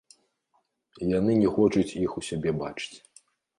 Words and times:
Яны 1.19 1.31
не 1.43 1.53
хочуць 1.59 1.95
іх 2.07 2.11
у 2.19 2.25
сябе 2.31 2.57
бачыць. 2.65 2.93